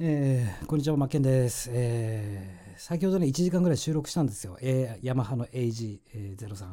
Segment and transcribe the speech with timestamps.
[0.00, 1.70] えー、こんにちは、マッケンです。
[1.72, 4.56] えー、先ほどね、1時間ぐらい収録したんですよ。
[4.60, 6.66] え、ヤマハの AG03、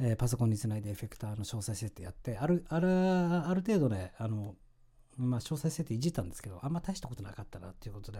[0.00, 4.54] えー、パソコンにつないでエフェクターの詳細設定やって、ある、ある、ある程度ね、あの、
[5.16, 8.18] まあ、詳細設定いじったんですけど、あんま大したことなかったなっていうことで、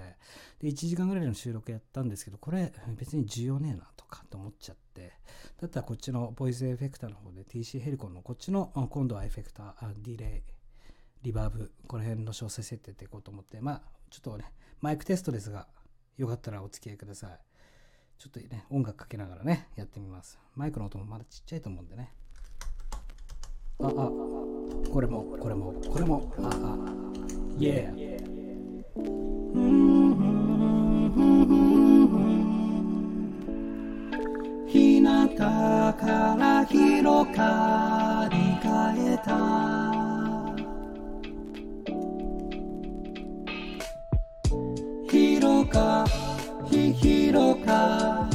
[0.61, 5.13] で、1時間ぐらいの収録やったんですけど、これ別に重要ねえなとかと思っちゃって、
[5.61, 10.53] だったらこっちのボイスエフェクターの方で TC ヘリコンのこっちの今度はエフェクター、あディレイ、
[11.23, 14.45] リバーブ、この辺の詳細設定っていこうと思って、まあ、ちょっとね、
[14.81, 15.67] マイクテストですが、
[16.17, 17.31] よかったらお付き合いください。
[18.19, 20.39] ちょっとね、音楽かけながらね、やってみます。
[20.55, 22.13] マイクの音もまだちっちゃいと思うんでね。
[23.81, 23.91] あ、あ、
[24.91, 26.51] これも、これも、これも、あ、あ、
[27.57, 28.19] yeah。
[34.69, 35.29] 日向
[35.95, 40.08] から広がり変えた
[45.49, 46.05] 広か
[46.71, 48.29] ひ広か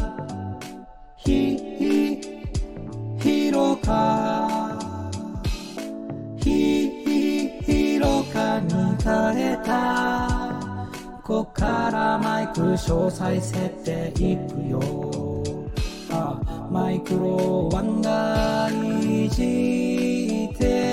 [1.16, 2.20] ひひ
[3.20, 4.80] 広か
[6.38, 10.90] ひひ広かに変えた。
[11.24, 14.82] こっからマイク詳細設定いくよ。
[16.10, 20.93] あマイクロワンがいじって。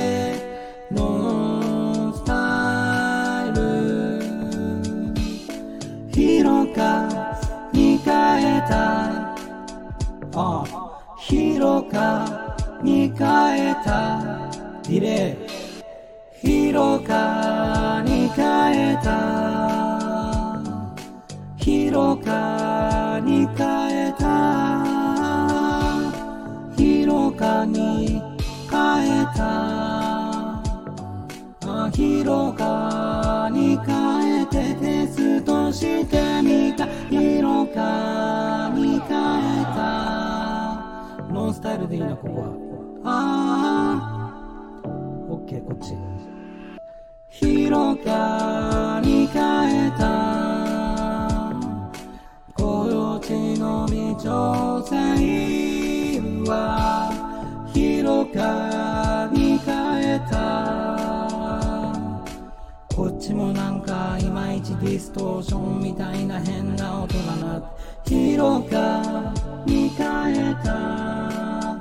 [6.80, 9.36] かに変えた。
[10.34, 10.64] あ
[11.18, 14.50] 広かに変えた。
[14.84, 15.36] ディレ
[16.42, 16.48] イ。
[16.48, 19.08] 広かに変えた。
[21.56, 24.30] 広かに変えた。
[26.76, 28.22] 広かに
[28.70, 30.19] 変えた。
[31.92, 36.86] 広かに変えてテストしてみた。
[37.08, 39.08] 広かに変
[39.60, 41.28] えた。
[41.32, 42.48] ノンスタイルでいいなここは。
[43.04, 44.30] あ
[44.84, 44.86] あ
[45.28, 45.94] オッケーこっち。
[47.28, 50.00] 広かに変えた。
[52.54, 54.96] この地の微調整
[56.46, 57.10] は。
[57.72, 60.99] 広かに変えた。
[63.30, 67.62] こっちもなんかいまいちディストーションみたいな変な音だな
[68.04, 69.32] 広か
[69.66, 71.78] に変えた。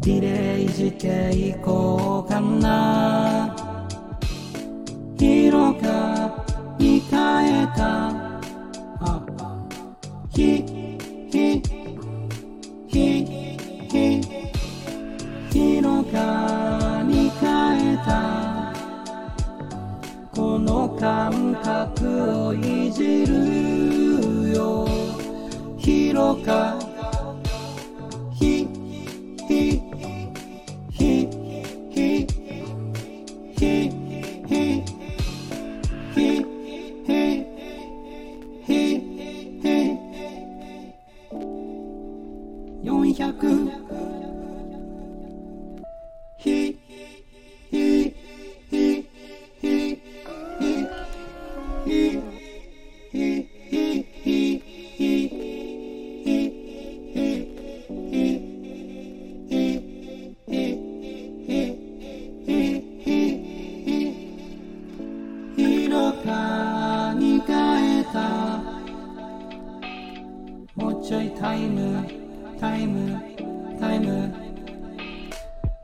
[0.00, 3.54] ディレイしていこうかな。
[5.16, 6.44] 広か
[6.76, 8.08] に変えた。
[9.02, 9.22] あ
[10.30, 10.64] ひ
[11.30, 11.62] ひ
[12.88, 13.24] ひ
[13.88, 14.20] ひ
[15.52, 18.49] 広かに変えた
[20.60, 24.86] の感覚をいじるよ。
[25.78, 26.89] 広か
[66.30, 68.62] 広かに変えた。
[70.76, 72.06] もうちょいタイム
[72.60, 73.20] タイム
[73.80, 74.32] タイム。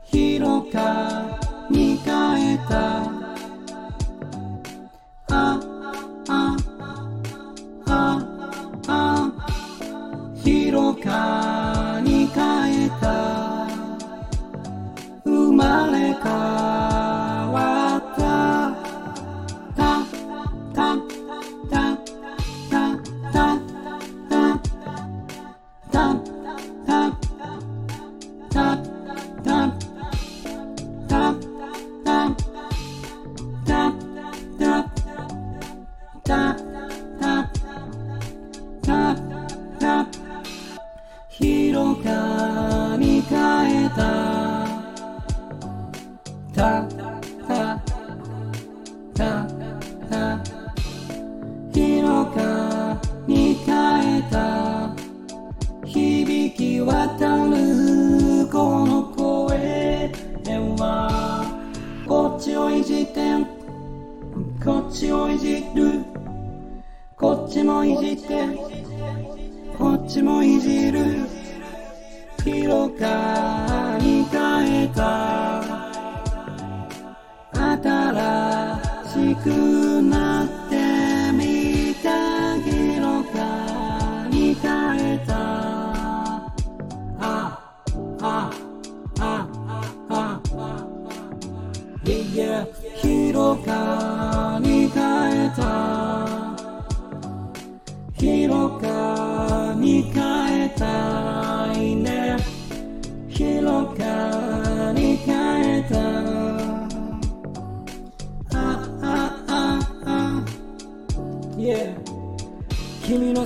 [0.05, 1.37] 広か
[1.69, 3.01] に変えた。
[5.29, 5.59] あ
[6.29, 6.57] あ
[7.85, 8.17] あ
[8.87, 9.31] あ
[10.43, 13.67] 広かに変えた。
[15.25, 16.56] 生まれ変わ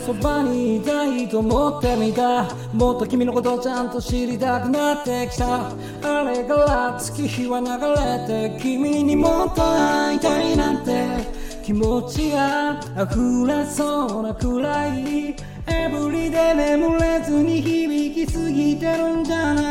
[0.06, 2.54] そばにいたいと思ってみた。
[2.74, 5.70] もっと君のことをちゃんと知りたくなってきた。
[5.70, 11.42] あれから月日は流れて君にもっと会いたいなんて。
[11.64, 15.36] 気持ちが溢れそうなくらい。
[15.68, 19.62] エブリで眠れずに響きすぎてるんじゃな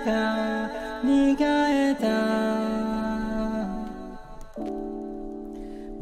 [0.00, 0.04] い。
[0.04, 0.70] か
[1.04, 2.06] 逃げた。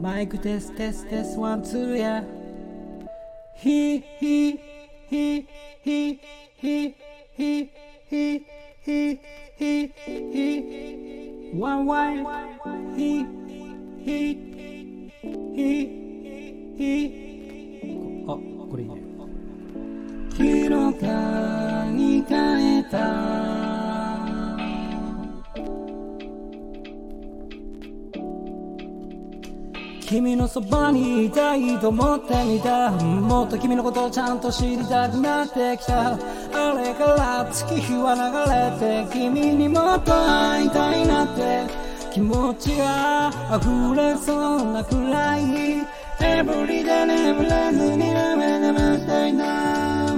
[0.01, 2.23] マイクテステステスワンツーや。
[3.57, 4.59] ヒヒ
[5.09, 5.47] ヒ
[5.83, 6.21] ヒ
[6.61, 6.95] ヒ
[7.37, 7.71] ヒ
[8.11, 8.41] ヒ
[8.85, 9.21] ヒ
[9.59, 9.93] ヒ
[10.33, 12.17] ヒワンワイ
[12.97, 13.25] ヒ
[14.05, 14.07] ヒ
[15.55, 15.61] ヒ
[16.77, 16.83] ヒ
[18.27, 18.31] あ
[18.71, 18.95] これいいね。
[20.37, 21.07] 広か
[21.93, 23.74] に変えた
[30.07, 32.91] 君のそばにいたいと思ってみた。
[32.91, 36.13] もっと君のことをちゃんと知りたくなってきた。
[36.13, 36.17] あ
[36.77, 38.31] れから月日は流
[38.85, 41.65] れて君にもっと会いたいなって。
[42.13, 45.43] 気持ちが溢れそうなくらい。
[46.21, 50.15] エブリで眠れずに涙眠していた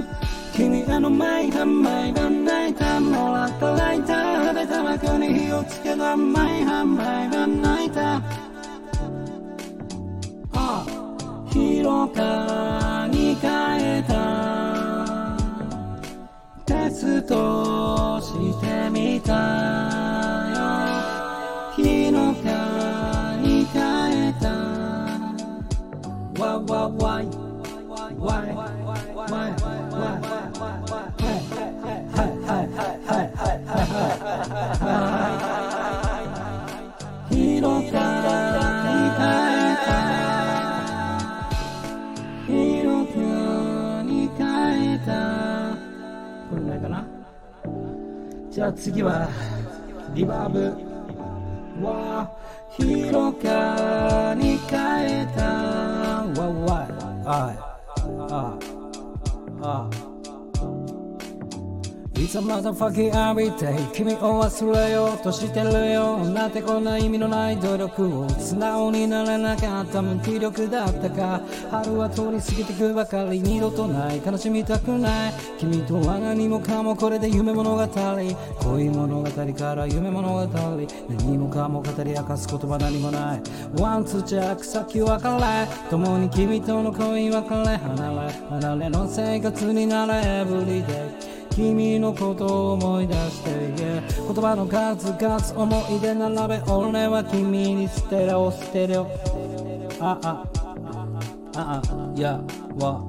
[0.53, 2.99] 君がの毎晩毎晩泣いた。
[2.99, 4.53] もらったライター。
[4.53, 6.15] でタバコに火をつけた。
[6.15, 8.46] 毎晩毎晩泣いた。
[11.49, 15.37] 広かに変えた。
[16.65, 19.33] テストしてみた
[20.53, 20.56] い。
[48.87, 49.27] 次は
[50.15, 50.86] リバーブ。
[62.37, 66.19] It's a motherfucking everyday 君を忘れようとしてるよ。
[66.19, 71.41] なんてこんな意味のない努力を素直になれなかった無気力だったか。
[71.71, 74.21] 春は通り過ぎてくばかり二度とない。
[74.23, 75.33] 悲しみたくない。
[75.57, 77.87] 君とは何もかもこれで夢物語。
[77.87, 80.47] 恋物語から夢物語。
[81.09, 83.41] 何もかも語り明かす言葉何もない。
[83.81, 85.41] ワンツージャック先別れ。
[85.89, 87.77] 共に君との恋別れ。
[87.77, 90.41] 離れ離れの生活になれ。
[90.41, 99.09] エブリデイ君のことを思い出して yeah 言葉の数々思い出並べ俺は君に捨てろ捨てろ。
[99.99, 100.45] ああ
[101.55, 102.39] ああいや
[102.79, 103.03] わ。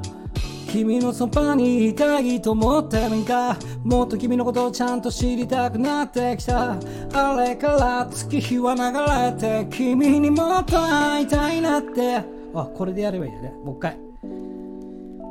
[0.67, 6.79] 君のそばにいたいと思ってみたもっと君のことをちゃんと知りたくなってきた。
[7.13, 12.25] あれから月日は流れて君にもっと会いたいなって。
[12.55, 13.53] あこれでやればいいよね。
[13.63, 13.99] もう一回。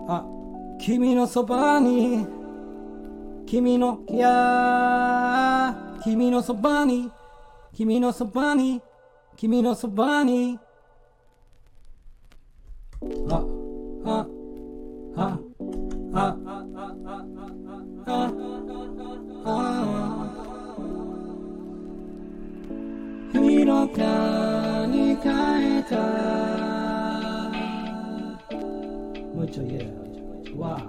[0.08, 0.24] あ
[0.80, 2.37] 君のそばに
[3.48, 5.74] 君のいや
[6.04, 7.10] 君のそばに
[7.74, 8.82] 君のそばに
[9.38, 10.60] 君のそばに。
[13.30, 13.46] あ
[14.06, 14.28] あ
[15.16, 15.40] あ
[16.14, 16.36] あ
[18.06, 18.34] あ
[19.46, 19.58] あ
[23.32, 25.96] 広かに変えた
[29.36, 29.86] もうちょいや
[30.58, 30.87] わあ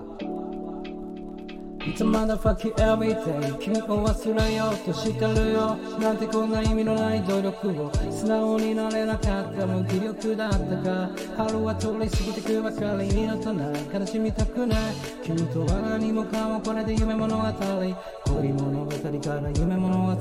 [1.99, 5.77] It's a motherfucking everyday 君を忘れようとしてるよ。
[5.99, 7.91] なんてこんな意味のない努力を。
[8.13, 11.11] 素直になれなかった無気力だったか。
[11.37, 13.65] 春は通り過ぎてくばかり二度とな。
[13.77, 14.79] い悲しみたくない。
[15.25, 20.15] 君とは何もかもこれで夢物語恋物語から夢物語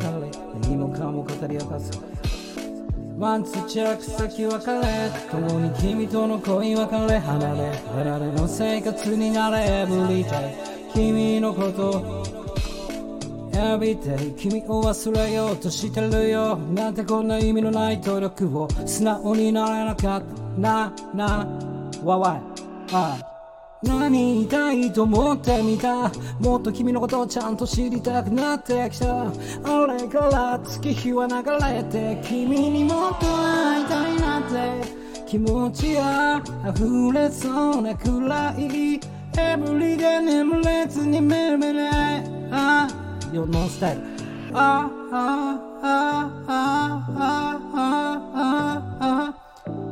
[0.63, 1.91] 何もかも語り明かす。
[3.19, 4.81] ワンツーチェック先別れ。
[5.29, 7.19] 共に君との恋別れ。
[7.19, 9.83] 離れ離れの生活になれ。
[9.83, 12.23] エブリデイ君のこと
[13.51, 16.57] Everyday 君を忘れようとしてるよ。
[16.57, 20.61] なんてこんな意味のない努力を素直になれなかった。
[20.61, 21.47] なな
[22.03, 22.41] わわ。
[22.91, 23.17] あ
[23.83, 26.11] 何言いたいと思ってみた。
[26.39, 29.23] もっと君のことをちゃんと知りたくなってきた。
[29.23, 29.31] あ
[29.87, 34.97] れから月日は流れて君にもっと会いたいなって。
[35.27, 39.16] 気持ちが溢れそうなくらい。
[39.37, 40.27] Hemlig, en.
[42.51, 42.87] Ah,
[44.53, 47.01] Ah, ah, ah, ah,
[47.75, 49.33] ah, ah, ah.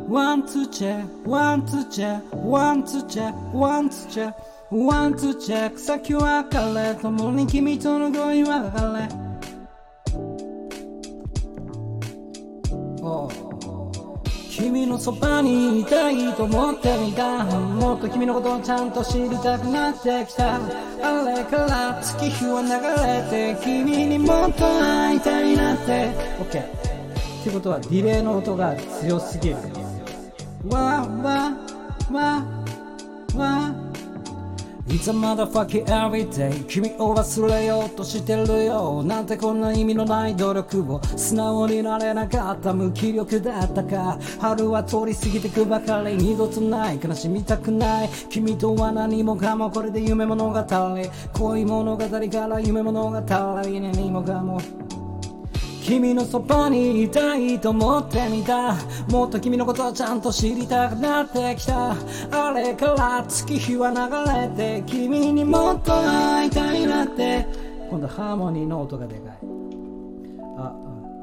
[0.08, 4.34] One to check, one to check, one to check, one to check,
[4.72, 5.78] one to check.
[5.78, 9.25] 先は彼ともに君との恋は別れ。
[14.56, 20.56] 君のそばにいたいと思ってみたもっと君のことをちゃんと知りたくなってきた。
[20.56, 20.60] あ
[21.28, 22.70] れから月日は流
[23.04, 26.10] れて君にもっと会いたいなって。
[26.40, 29.58] OK ってことはディレイの音が強すぎる。
[30.70, 31.52] わわ
[32.10, 32.46] わ
[33.36, 33.95] わ。
[34.88, 36.64] It's a motherfucking everyday.
[36.68, 39.02] 君を忘れようとしてるよ。
[39.02, 41.02] なんてこんな意味のない努力を。
[41.18, 44.20] 素直になれなかった無気力だったか。
[44.40, 48.10] 春は通り過ぎてくばかり二度とない悲しみたくない。
[48.30, 50.64] 君とは何もかもこれで夢物語
[51.34, 54.62] 恋物語から夢物語何もかも
[55.86, 58.74] 君のそばにいたいと思ってみた。
[59.08, 61.96] もっと君のことをちゃんと知りたくなってきた。
[62.32, 63.98] あれから月日は流
[64.58, 67.46] れて君にもっと会いたいなって。
[67.88, 69.38] 今度ハーモニーの音がでかい。
[70.58, 70.74] あ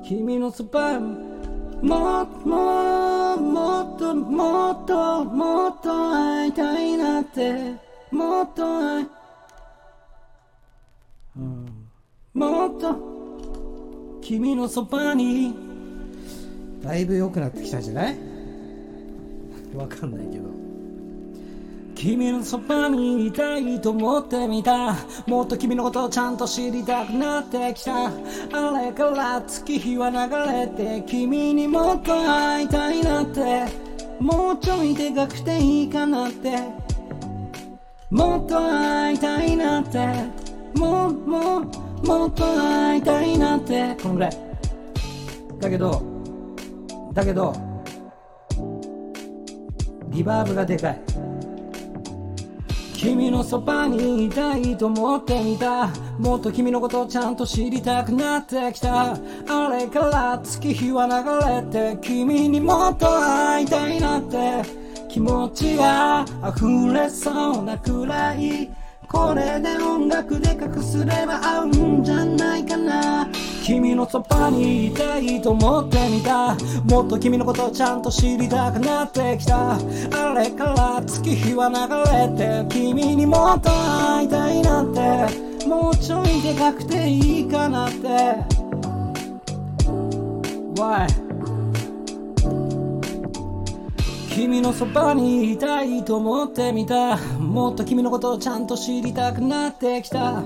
[0.04, 7.74] 君のそばもっともっともっともっと会いたいなって。
[8.12, 9.06] もっと会い、
[11.38, 11.88] うん、
[12.34, 13.11] もっと
[14.22, 15.54] 君のそばに。
[16.82, 18.16] だいぶ良くなってきたじゃない？
[19.74, 20.50] わかんないけど。
[21.94, 24.94] 君のそばにいたいと思ってみた。
[25.26, 28.06] もっと君のことをちゃんと知りたくなってきた。
[28.06, 28.10] あ
[28.80, 30.18] れから月日は流
[30.52, 33.66] れて君にもっと会いたいなって。
[34.20, 36.56] もうちょいでかくていいかなって。
[38.10, 39.98] もっと会いたいなって。
[40.74, 41.66] もうもう
[42.04, 43.96] もっと会いたいなって。
[44.02, 44.32] このぐらい。
[45.60, 46.02] だけど
[47.12, 47.54] だけど
[50.08, 51.00] リバーブがでかい。
[52.94, 55.88] 君のそばにいたいと思ってみた。
[56.18, 59.12] もっと君のことをちゃんと知りたくなってきた。
[59.12, 59.16] あ
[59.70, 64.62] れから月日は流れて君にもっと会いたいなって。
[65.08, 66.24] 気持ちが
[66.56, 68.70] 溢れそうなくらい。
[69.12, 73.28] これで音楽で隠すれば合うんじゃないかな。
[73.62, 76.56] 君のそばにいたいと思ってみた。
[76.84, 79.74] もっと君のことをちゃんと知りたくなってきた。
[79.74, 79.78] あ
[80.34, 81.76] れから月日は流
[82.38, 85.52] れて君にもっと会いたいなって。
[85.66, 88.08] もうちょいでかくていいかなって。
[90.74, 91.21] Why?
[94.42, 97.16] 君のそばにいたいと思ってみた。
[97.38, 100.38] もっと君のことをちゃんと知りたくなってきた。
[100.38, 100.42] あ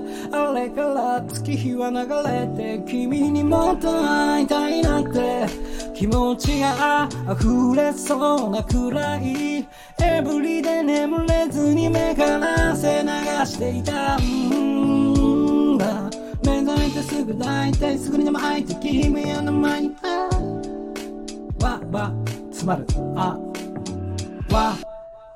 [0.53, 1.97] れから月日は流
[2.29, 5.47] れて君にもっと会いたいなって。
[5.95, 9.67] 気持ちが溢れそうなくらい。
[9.99, 13.09] エブリで眠れずに目から汗流
[13.47, 16.11] していたんだ。
[16.45, 19.95] 目覚めてすぐ大体すぐにでも会いて君の前に
[21.59, 22.13] わわ
[22.51, 22.85] 詰まる。
[23.15, 23.39] あ
[24.49, 24.77] は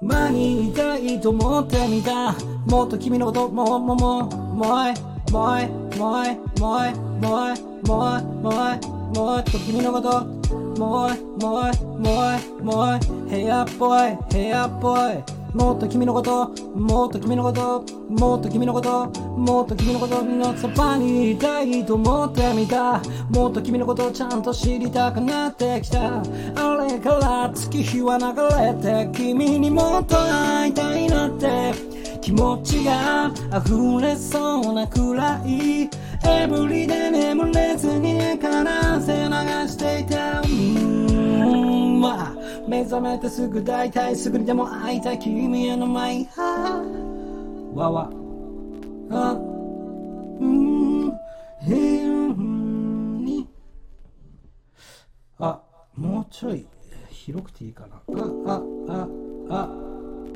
[0.02, 2.34] 間にいたいと思ってみた。
[2.68, 4.94] もっと君のことももももい
[5.32, 8.80] もいもいもいもいもいもい
[9.18, 10.26] もっと君のこと
[10.80, 13.00] もいもいもいもい
[13.30, 23.02] 部屋っぽい部屋っぽいもっと君のこともっと君のこともっと君のこともっと君のことのそばにいたいと思ってみた。
[23.30, 26.22] もっと君のことをちゃんと知りたくなってきた。
[26.22, 28.26] あれから月日は流
[28.84, 31.74] れて君にもっと会いたいなって。
[32.22, 35.90] 気持ちが溢れそうなくらい。
[36.24, 39.30] エブリで眠れずに目から汗流
[39.68, 40.91] していた。
[42.02, 42.36] まあ
[42.68, 46.28] 目覚めてすぐ大体すぐにでも会いたい君への前
[47.76, 48.10] わわ。
[49.12, 49.34] あ
[50.40, 51.12] うん
[51.62, 53.48] へんに
[55.38, 55.62] あ
[55.96, 56.66] もうちょい
[57.10, 58.02] 広くていいかなあ
[58.48, 59.08] あ
[59.60, 59.68] あ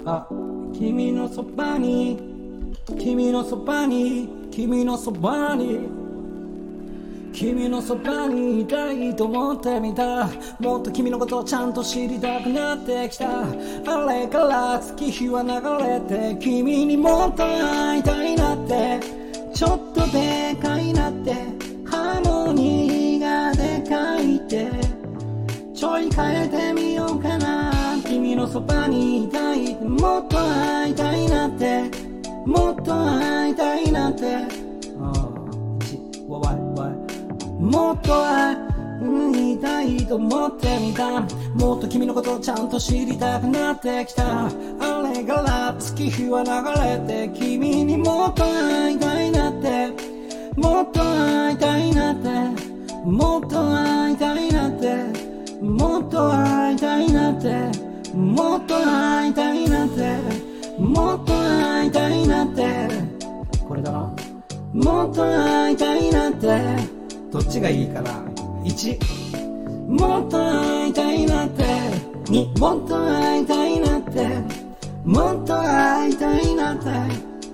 [0.05, 0.27] ああ
[0.71, 2.19] 君のそばに
[2.99, 6.04] 君のそばに君のそばに
[7.35, 10.29] 君のそばにいたいと思ってみた。
[10.57, 13.41] もっと君のことをちゃんと知りたくなってきた。
[13.41, 13.45] あ
[14.09, 15.49] れから月日は流
[15.85, 15.99] れ
[16.31, 19.01] て君にもっと会いたいなって。
[19.53, 21.33] ちょっとでかいなって
[21.85, 24.71] ハーモニーがでかいって。
[25.73, 27.73] ちょい変えてみようかな。
[28.07, 31.83] 君のそばにいたいもっと会いたいなって。
[32.45, 34.64] もっと会いたいなって。
[37.75, 41.19] もっと会いたいと思ってみた。
[41.55, 44.45] もっと君のことをちゃんと知りたくなってきた。
[44.45, 44.49] あ
[45.13, 46.51] れから月日は流
[47.11, 49.89] れて君にもっと会いたいなって。
[50.55, 52.29] もっと会いたいなって。
[53.03, 54.95] もっと会いたいなって。
[55.61, 57.59] もっと会いたいなって。
[58.25, 60.17] もっと会いたいなって。
[60.79, 62.87] もっと会いたいなって。
[63.67, 64.15] これだな。
[64.73, 66.94] もっと会いたいなって。
[67.35, 68.11] どっちがいいかな
[68.63, 68.97] ？1
[69.89, 71.63] もっと会いたいなって。
[72.27, 74.39] 2もっと会いたいなって。
[75.03, 76.83] もっと会いたいなって。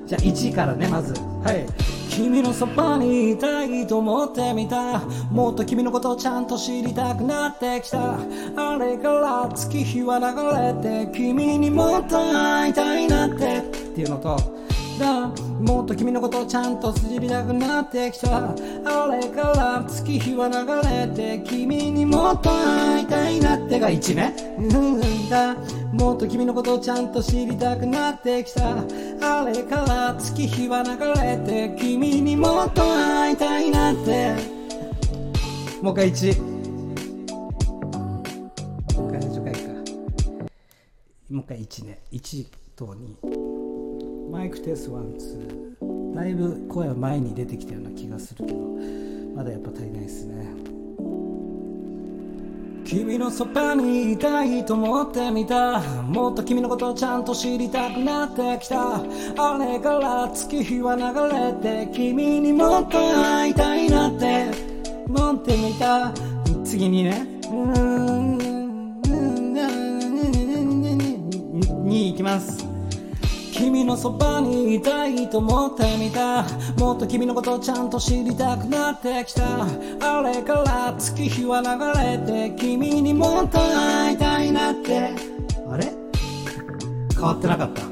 [0.05, 1.19] じゃあ1からねまず。
[1.43, 1.65] はい。
[2.11, 5.00] 君のそばにいたいと思ってみた。
[5.31, 8.19] もっと君のことをちゃんと知りたくなってきた。
[8.19, 10.25] あれから月日は流
[10.85, 13.57] れて君にもっと会いたいなって。
[13.57, 13.61] っ
[13.95, 14.61] ていうのと
[15.00, 15.27] だ。
[15.27, 18.50] もっと君のことをちゃんと知りたくなってきた。
[18.50, 18.55] あ
[19.07, 20.55] れから月日は流
[20.89, 25.55] れて君にもっと会いたいなってが1ねうんだ。
[25.93, 28.83] もっと君のことをちゃんと知りたくなってきた。
[29.21, 34.33] あれから月日は流れて君にもっと会いたいなって。
[35.81, 36.51] もう一回1
[38.91, 42.01] もう一回一回1ね。
[42.12, 42.45] 1
[42.75, 43.50] と2
[44.31, 46.15] マイクテストワンツー。
[46.15, 48.59] だいぶ声は前に出てきたような気がするけど
[49.35, 50.46] まだやっぱ足りないですね。
[52.85, 55.79] 君のそばにいたいと思ってみた。
[56.03, 59.01] もっと君のことをちゃんと知りたくなってきた。
[59.01, 61.03] あれから月日は流
[61.63, 64.48] れて君にもっと会いたいなって。
[65.07, 66.11] 思ってみた。
[66.63, 67.27] 次にね。
[67.44, 68.31] うーん。
[71.91, 72.60] に行きます
[73.61, 76.43] 君のそばにいたいと思ってみた。
[76.79, 79.65] もっと君のことをちゃんと知りたくなってきた。
[79.65, 81.67] あれから月日は流
[82.01, 85.11] れて君にもっと会いたいなって。
[85.69, 85.93] あれ？
[87.13, 87.83] 変わってなかった。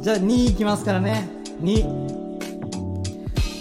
[0.00, 1.28] じゃあ2いきますからね。
[1.62, 2.19] 2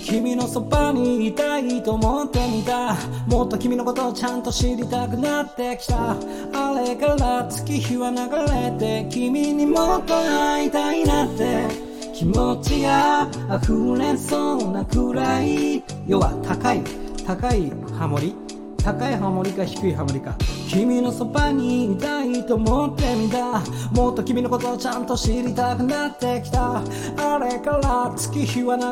[0.10, 2.96] 君のそばにいたいと思ってみた。
[3.28, 6.14] もっと君のことをちゃんと知りたくなってきた。
[6.14, 8.18] あれから月日は流
[8.52, 11.68] れて君にもっと会いたいなって。
[12.16, 13.30] 気持ちが
[13.62, 15.84] 溢れそうなくらい。
[16.08, 16.82] 要は高い
[17.26, 18.49] 高いハモリ。
[18.84, 20.36] 高いハモリか低いハモリか。
[20.68, 23.60] 君のそばにいたいと思ってみた。
[23.92, 26.78] もっと君のことをちゃんと知りたくなってきた。
[26.78, 28.84] あれから月日は流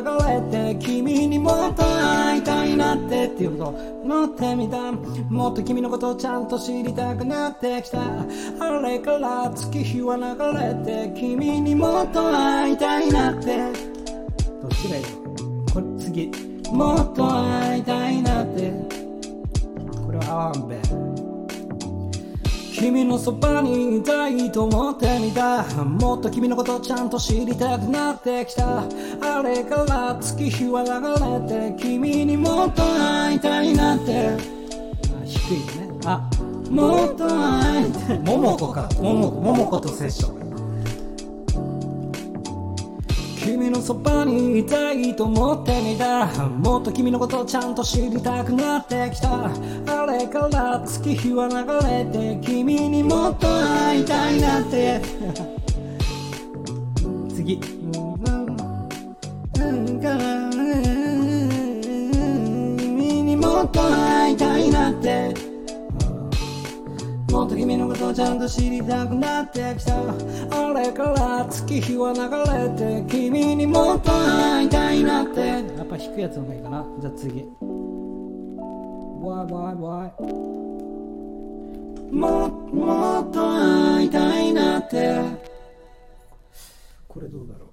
[0.52, 3.70] れて君にもっと会いたいなってっていうこと
[4.04, 4.92] 思ってみた。
[5.30, 8.00] もっと君のことをちゃんと知りたくなってきた。
[8.60, 10.24] あれから月日は流
[10.58, 13.58] れて君にもっと会いたいなって。
[14.62, 15.04] どっちがいい？
[15.74, 16.32] これ次。
[16.72, 18.97] もっと会いたいなって。
[20.18, 20.78] これは合わんべ
[22.74, 25.64] 君のそばにいたいと思ってみた。
[25.84, 28.84] もっと君のことちゃんと知りたくなってきた。
[29.20, 30.92] あれから月日は流
[31.50, 34.30] れて君にもっと会いたいなって。
[34.30, 34.38] あ
[35.26, 35.90] 低いね。
[36.06, 36.30] あ
[36.70, 38.20] もっと会いたい。
[38.20, 38.88] 桃子か。
[39.02, 40.47] 桃子桃子とセッション。
[43.58, 46.28] 君のそばにいたいと思ってみた。
[46.48, 49.46] もっと君のことをちゃんと知りたくなってきた。
[49.46, 51.56] あれから月日は流
[51.88, 55.02] れて君にもっと会いたいなって。
[57.34, 57.58] 次。
[62.78, 65.47] 君にもっと会いたいなって。
[67.38, 69.94] もっと君のことをちゃんと知りたくなってきた。
[70.00, 72.20] あれから月日は流
[72.52, 75.40] れて君にもっと会いたいなって。
[75.42, 76.84] やっぱ低いやつの方がいいかな。
[77.00, 77.42] じゃあ次。
[79.22, 80.24] わいわいわい
[82.12, 85.22] ももっと会いたいなって。
[87.08, 87.68] これどうだろう。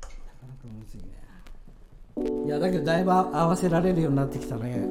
[0.00, 2.46] なかなかむずいね。
[2.46, 4.86] いやだけどだいぶ合わせられるようになってきたね。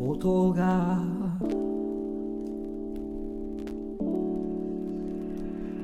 [0.00, 1.21] 音が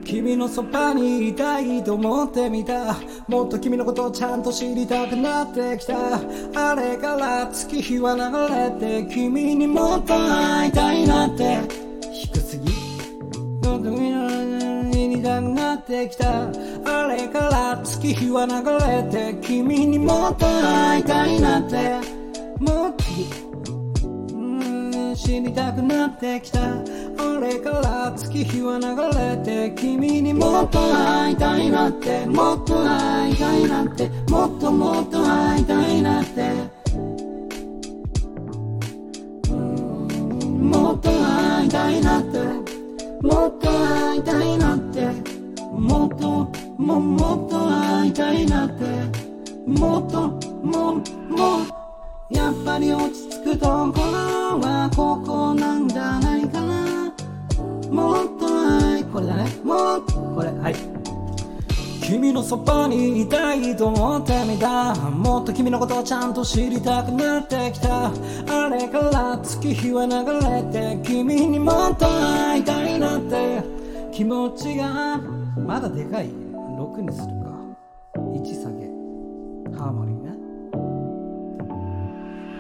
[0.09, 2.97] 君のそばにいたいと思ってみた。
[3.29, 5.95] もっと君のことをちゃんと知りたくなってきた。
[6.55, 11.59] あれから月日は流れて君にもっと会いたいなって。
[12.11, 12.73] 低すぎ
[13.69, 16.47] もっと君の知りたくなってきた。
[16.47, 18.55] あれから月日は流
[18.87, 21.99] れて君にもっと会いたいなって。
[22.61, 23.05] もっと
[24.33, 26.61] うん知りたくなってきた。
[27.21, 28.87] あれから月日は流
[29.19, 36.53] れて君にもっと会いたいなってもっと会いたいなってもっともっと会いたいなって
[40.49, 42.39] もっと会いたいなって
[43.21, 45.09] もっと会いたいなって
[45.73, 48.85] もっとももっと会いたいなって
[49.67, 50.29] もっと
[50.65, 51.67] もも
[52.31, 56.38] やっぱり落ち着くところはここなんじゃないかな
[57.99, 59.05] もっと愛。
[59.05, 59.51] これだね。
[59.65, 60.51] もっとこれ。
[60.51, 60.75] はい。
[62.03, 64.95] 君のそばにいたいと思ってみた。
[64.95, 68.07] もっと君のことをちゃんと知りたくなってきた。
[68.07, 71.01] あれから月日は流れて。
[71.03, 73.63] 君にもっと会いたいなって。
[74.13, 75.19] 気持ちが
[75.57, 76.29] まだでかい。
[76.29, 77.38] 6にする。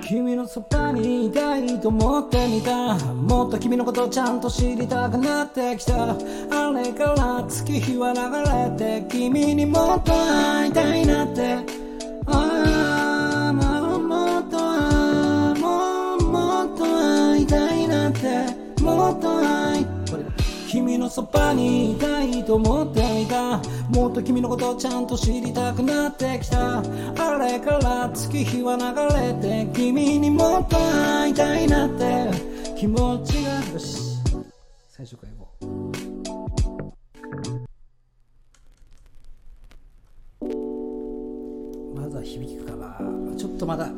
[0.08, 2.94] 君のそばにいたいと思ってみた。
[3.12, 6.12] もっと君のことをちゃんと知りたくなってきた。
[6.12, 6.14] あ
[6.72, 8.20] れから月日は流
[8.80, 11.58] れて君にもっと会いたいなって。
[12.24, 14.56] ああもうもっと
[16.24, 18.82] もっと会いたいなって。
[18.82, 19.97] もっと会いたい
[20.68, 23.56] 君のそばにいたいと思ってみた。
[23.88, 26.80] もっと君のことをちゃんと知りたくなってきた。
[26.80, 26.82] あ
[27.38, 28.84] れから月日は流
[29.16, 29.32] れ
[29.64, 32.28] て君にもっと会いたいなって。
[32.76, 34.18] 気持ちがよし。
[34.90, 35.48] 最初からいこ
[40.42, 40.44] う
[41.98, 42.98] まずは響くかな。
[43.38, 43.88] ちょっとまだ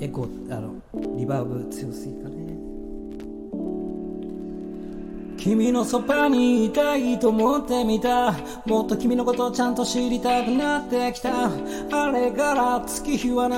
[0.00, 0.74] エコーあの
[1.16, 2.43] リバーブ強すぎかね。
[5.38, 8.32] 君のそばにいたいと思ってみた。
[8.66, 11.50] もっと君のことをちゃんと知りたくなってきた。
[11.92, 13.54] あれから月日は流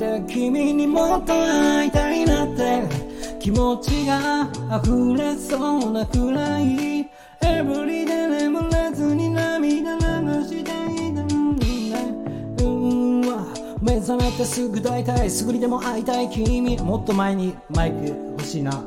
[0.00, 3.08] れて君にもっと会いたいなって。
[3.38, 4.48] 気持ちが
[4.82, 7.10] 溢れそうなくらい。
[7.40, 10.00] エブリで眠れずに涙流
[10.44, 10.74] していた
[11.22, 12.14] のにね。
[12.60, 13.46] うんわ。
[13.80, 16.76] 目覚めてすぐ大体すぐにでも会いたい君。
[16.78, 18.82] もっと前にマイク欲しいな。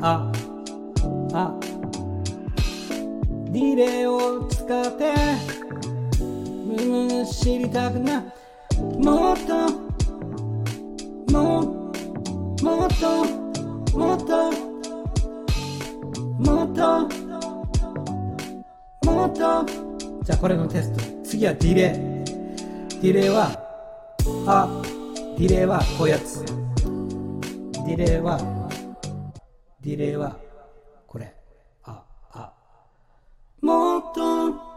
[0.00, 0.32] あ。
[1.32, 1.54] あ。
[3.52, 5.12] リレーを使って
[6.18, 8.24] うん知りたくな
[8.98, 9.68] もっと
[11.30, 11.60] も
[12.62, 13.24] もっと
[13.98, 14.50] もっと
[16.38, 17.32] もっと
[19.04, 19.66] もっと。
[20.22, 21.00] じゃあこれのテスト。
[21.22, 23.02] 次はディレイ。
[23.02, 23.50] ディレイは
[24.46, 24.82] あ
[25.36, 26.42] ディレイはこうやつ。
[27.86, 28.38] ディレイは
[29.82, 30.38] ディレイは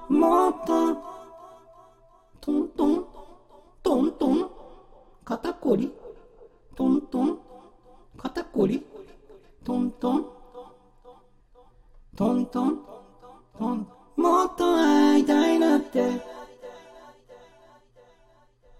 [0.08, 0.96] ともっと
[2.42, 3.06] トントン
[3.82, 4.50] トントン
[5.24, 5.92] 肩こり
[6.76, 7.40] トントン
[8.18, 8.86] 肩こり
[9.64, 10.26] トントン
[12.16, 12.78] トントン
[13.58, 16.04] トンもっと会いたいなって。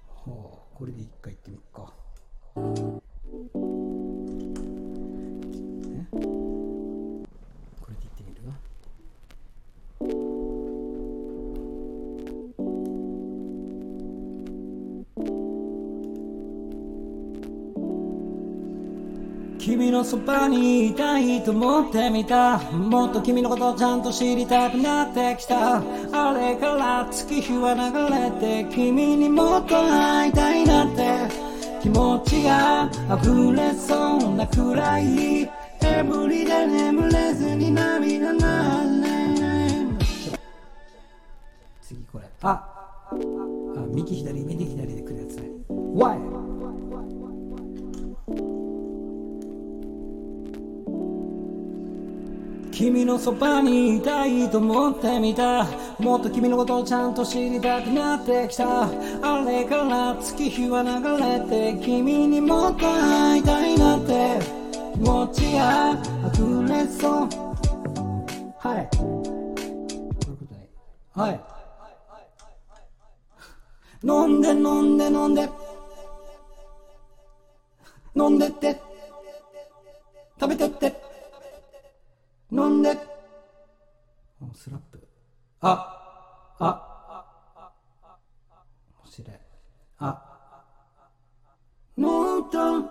[0.08, 1.94] ほうこれで一回言ってみっか。
[19.66, 22.60] 君のそばにいたいと思ってみた。
[22.72, 25.78] もっと君のことをちゃんと知りたくなってきた。
[25.80, 27.82] あれから月日は流
[28.14, 31.18] れて君にもっと会いたいなって。
[31.82, 35.50] 気持ちが溢れそうなくらいエ
[36.04, 39.88] ブリで眠れずに涙なれ
[41.82, 42.26] 次これ。
[42.44, 42.50] あ。
[42.52, 43.16] あ
[43.88, 45.50] 右左右左で来るやつね。
[45.96, 46.20] Why?
[52.86, 55.66] 君のそばにいたいと思ってみた。
[55.98, 58.84] もっと君のことをちゃんと知りたくなってきた。
[58.84, 64.40] あれから月日は流れて君にもっと会いたいなって。
[64.94, 65.98] 気持ちが
[66.32, 67.30] 溢れそう。
[68.60, 68.88] はい。
[68.96, 70.70] こういうことね。
[71.16, 71.42] はい。
[74.04, 75.50] 飲んで飲んで飲んで。
[85.68, 87.74] ああ
[89.04, 89.36] 面白い。
[89.98, 90.22] あ。
[91.96, 92.82] もっと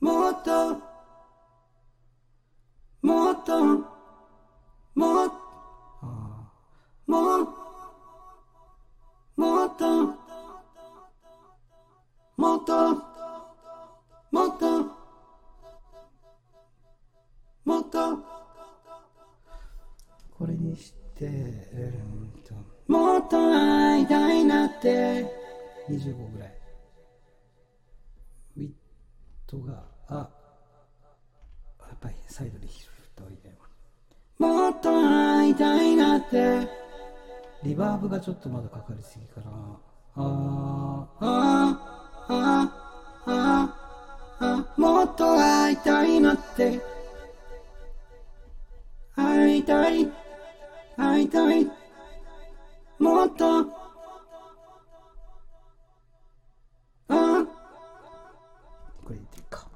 [0.00, 0.74] もっと
[3.00, 3.64] もっと
[4.94, 5.30] もっ
[6.02, 6.52] あ
[7.06, 7.48] もっ
[9.36, 10.04] もっと
[12.36, 12.94] もっと
[14.30, 15.00] もっと
[17.64, 18.18] もっと。
[20.36, 20.99] これにして。
[21.22, 22.54] えーっと
[22.92, 25.24] もっと会いたいなって
[25.88, 26.54] 25ぐらい
[28.56, 28.70] ウィッ
[29.46, 30.14] トがあ
[31.80, 33.54] やっぱりサイドで拾うといいね
[34.38, 36.68] もっと会いたいなって
[37.62, 39.50] リバーブがちょっとまだかかりすぎかな
[40.16, 46.80] あーあーあーあーあーもっと会いたいなって
[49.14, 50.08] 会いたい
[51.00, 51.66] 会いたい。
[52.98, 53.60] もっと。
[57.08, 57.46] あ。
[59.02, 59.66] これでいいか。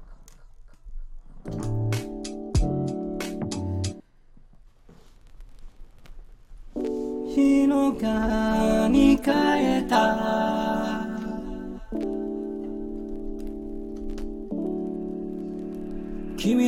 [7.25, 10.64] 日のかに変えた。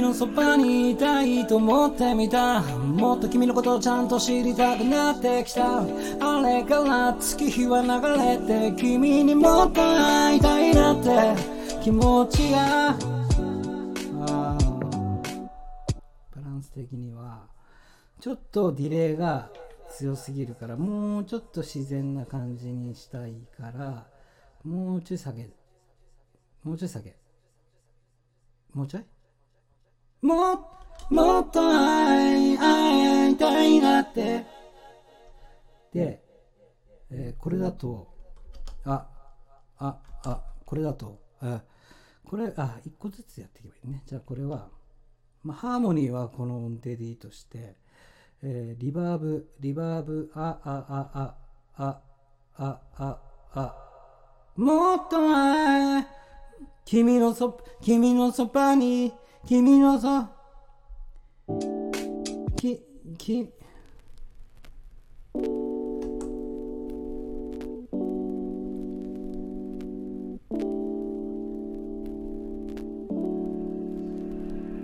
[0.08, 2.62] のそばにいたいと思ってみた。
[2.62, 5.82] もっと君のことをちゃんと知りたくなってきた。
[5.82, 5.86] あ
[6.42, 7.90] れから月日は流
[8.48, 11.10] れて君にもっと会いたいなって。
[11.84, 12.96] 気持ちが
[14.20, 14.58] バ
[16.42, 17.48] ランス的には
[18.22, 19.50] ちょっとディレイが
[19.90, 24.08] 強すぎるからもうちょっと自然な感じにしたいから
[24.64, 25.50] もうちょい下げ。
[26.64, 27.18] もうちょい下げ。
[28.74, 29.04] もうちょい？
[30.28, 30.60] も、
[31.10, 34.46] もっとあい、あいたいなって。
[35.94, 36.22] で、
[37.10, 38.14] えー、これだと、
[38.84, 39.08] あ、
[39.78, 41.64] あ、あ、これだと、あ
[42.26, 44.04] これ、あ、一個ずつやっていけばいいね。
[44.06, 44.68] じゃあこれは、
[45.44, 47.78] まあ、ハーモニーはこの音程でいいとして、
[48.44, 51.38] えー、リバーブ、リバーブ、あ、あ、あ、あ、
[51.78, 52.02] あ、
[52.58, 53.20] あ、あ、
[53.54, 53.76] あ
[54.58, 56.06] もっと愛、
[56.84, 59.14] 君のそ、君のそばに、
[59.48, 60.28] 君のそ、
[62.58, 62.82] き、
[63.18, 63.50] き、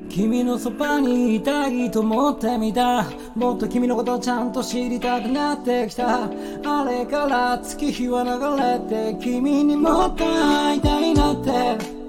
[0.10, 3.04] 君のそばにいたいと思ってみた。
[3.36, 6.24] もっと君のことをちゃんと知りたくなってきた。
[6.24, 12.03] あれから月日は流れて君にもっと会いたいなって。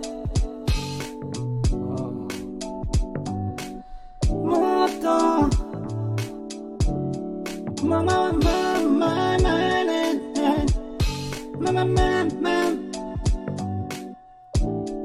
[11.59, 12.93] 맘맘맘맘.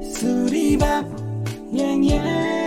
[0.02, 1.06] 수리밥
[1.76, 2.59] 양양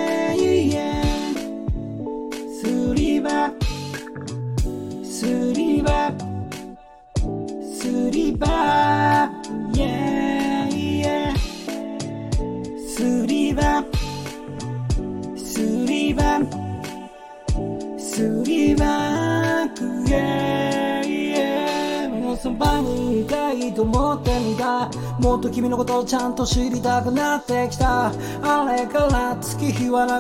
[23.84, 24.90] と思ってみた。
[25.20, 28.08] もっと君のことをちゃんと知りたくなってきた。
[28.42, 30.14] あれから月日は流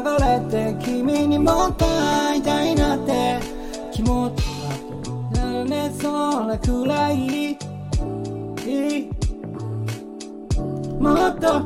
[0.52, 3.39] れて君にもっと会いたいなって。
[3.93, 4.43] 気持ち
[5.39, 6.10] がなれそ
[6.41, 7.58] うなくらい
[10.99, 11.62] もっと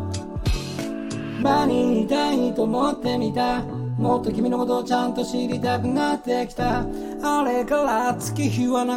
[1.42, 3.64] 場にいたいと思ってみた。
[3.98, 6.86] もっと君のことをちゃんと知りたくなってきた。
[7.24, 8.92] あれから月日は流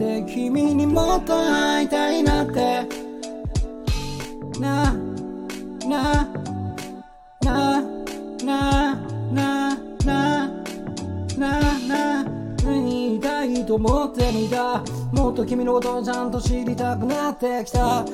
[0.00, 3.08] れて君にもっと会いたいなって。
[4.60, 4.92] な
[5.86, 6.28] な
[7.44, 7.80] な
[8.42, 8.94] な
[9.32, 10.38] なな
[11.36, 12.24] なな
[12.64, 18.04] にいたいと思ってみたもっと君のことをちゃんと知りたくなってきたあ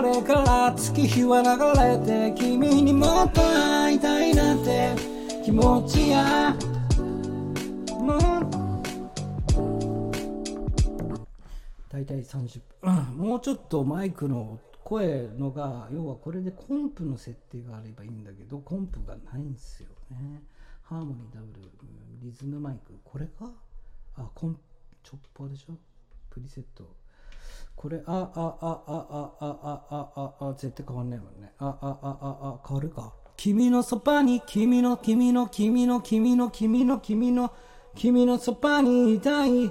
[0.00, 4.94] れから月日は流れて君にもっと会いたいなって
[5.44, 6.54] 気持ちが
[12.00, 12.92] 大体30分。
[13.16, 20.42] もうちょっとマイクの声のが要はこれでコンプの設定があればいいんだけどコンプがないんですよね。
[20.82, 21.68] ハーモニーダブル
[22.22, 22.94] リズムマイク。
[23.04, 23.50] これか？
[24.16, 24.58] あコン
[25.02, 25.74] チョッパーでしょ？
[26.30, 26.96] プリセット。
[27.76, 29.02] これあああああ
[29.40, 31.52] あああああ絶対変わんないもんね。
[31.58, 33.12] あああああ変わるか。
[33.36, 37.52] 君のそばに君の君の君の君の君の君の
[37.94, 39.70] 君のそばにいたい。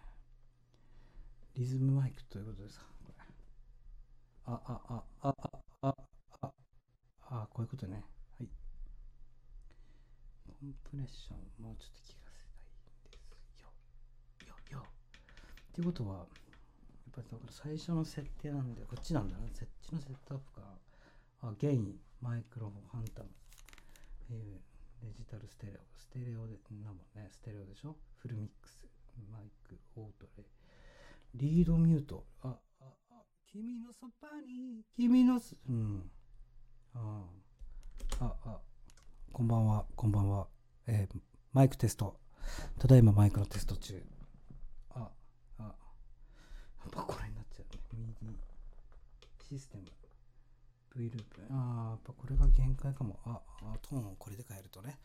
[1.55, 2.85] リズムマイクということですか？
[3.05, 3.13] これ。
[4.45, 5.35] ああああ
[5.81, 5.95] あ
[7.23, 8.03] ああこういうことね
[8.39, 8.47] はい
[10.45, 13.69] コンプレッションもうちょっと聞かせたいんですよ
[14.47, 16.27] よよっていうことはやっ
[17.13, 20.61] ぱり最初の設定なんでこっちなんだな設置のセットアップか
[21.43, 23.29] あゲインマイクロフォンファンタム、
[24.31, 28.85] えー、デジタルステレオステレオでなもねステレオでしょフルミックス
[29.31, 30.60] マイクオートレイ
[31.35, 36.11] リードミュート、あ、あ、あ、君のそばに、君のす、うん、
[36.93, 37.23] あ、
[38.19, 38.59] あ、あ、
[39.31, 40.47] こんばんは、こんばんは、
[40.87, 41.19] えー、
[41.53, 42.19] マイクテスト、
[42.79, 44.03] ただいまマイクのテスト中。
[44.89, 45.09] あ、
[45.57, 45.67] あや
[46.87, 48.13] っぱこれになっちゃうね。
[48.21, 48.37] 右
[49.47, 49.85] システム。
[50.95, 51.41] V ループ。
[51.49, 53.19] ああ、やっぱこれが限界かも。
[53.25, 54.99] あ、あトーンをこれで変えるとね。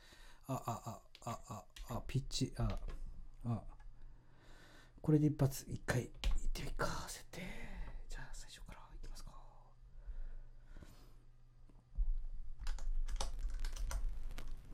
[0.49, 2.53] あ、あ、あ、あ、あ、あ、ピッチ。
[2.59, 2.79] あ、
[3.45, 3.63] あ。
[5.07, 6.09] これで一発、一回、いっ
[6.53, 7.41] てみっか、設定。
[8.11, 9.31] じゃあ、最初からいきますか。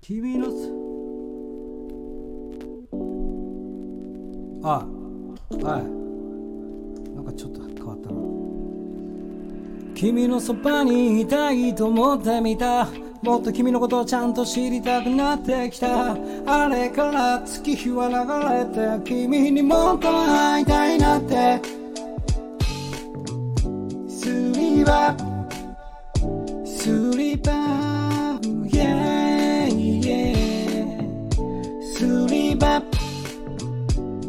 [0.00, 0.46] 君の。
[4.64, 4.86] あ、
[5.66, 7.14] はい。
[7.14, 8.16] なんかちょっと変わったな
[9.94, 12.86] 君のそばにいたいと思ってみた
[13.22, 16.16] もっと君のことをちゃんと知りたくなってきた。
[16.46, 18.16] あれから月日は流
[18.74, 21.60] れて君にもっと会いたいなって。
[24.08, 29.68] スリーバースリーバー yeah,
[30.00, 30.34] yeah
[31.80, 32.84] スリーバー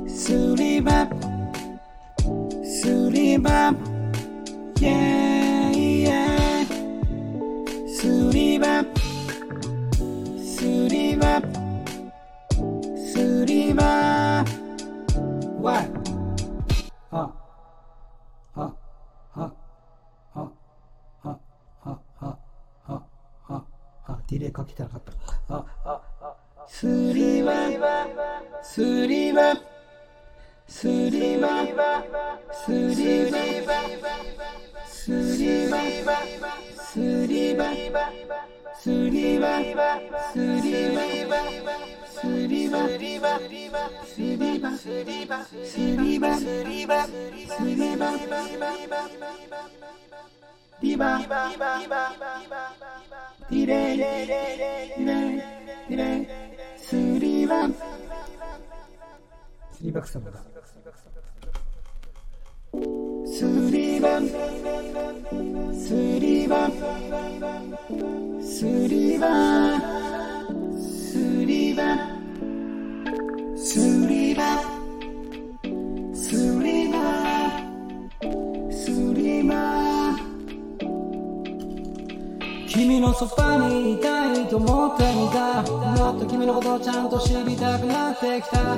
[0.07, 1.23] スリーバー
[2.83, 3.75] Suribab,
[4.79, 5.12] yeah,
[44.83, 48.11] すりばすりばすりばすりば
[50.81, 52.11] リバリバリバリバ
[53.49, 54.57] リレイレイレ
[54.99, 55.15] イレイレ
[55.89, 56.27] イレイ
[56.77, 57.71] スリバス
[59.81, 60.31] リバりばすだ
[63.25, 64.19] スリバ
[65.71, 66.69] スリバ
[68.41, 69.79] スすバば
[70.77, 72.22] すバ
[82.67, 88.73] 君のそばにいたいと思ってみたもっと君のことをちゃんと知りたくなってきた。
[88.73, 88.75] あ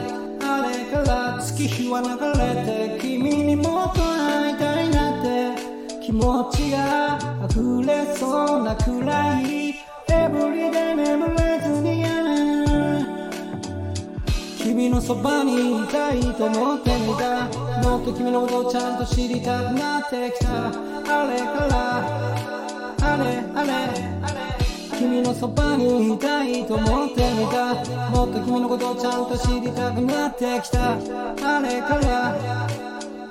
[0.70, 2.08] れから月日は流
[2.40, 5.56] れて君にもっと会いたいなって。
[6.00, 7.18] 気持ちが
[7.50, 9.65] 溢れそうなくらい。
[14.76, 17.48] 君のそばにいたいと思ってみた。
[17.82, 20.68] もっと君のことをちゃんと知りたくなってきた。
[20.68, 20.72] あ
[21.32, 22.04] れから
[23.02, 23.24] あれ
[23.56, 23.70] あれ
[25.00, 27.74] 君のそばにいたいと思ってみた。
[28.12, 30.96] もっと君のことをちゃんと知りたくなってきた。
[30.96, 32.36] あれから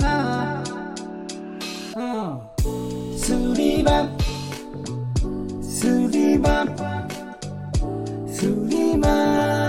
[0.02, 0.62] あ
[1.94, 4.08] あ、うん、スリバ
[5.60, 6.64] スリバ
[8.32, 9.63] スリバ